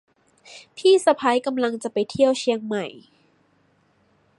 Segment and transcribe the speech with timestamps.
[0.77, 2.85] พี่สะใภ้กำลังจะไปเที่ยวเชียงใหม่